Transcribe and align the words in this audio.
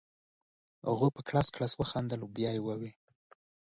هغه 0.87 1.07
په 1.15 1.21
کړس 1.27 1.47
کړس 1.55 1.71
خندل 1.91 2.21
بیا 2.35 2.49
یې 2.55 2.61
وویل. 2.63 2.95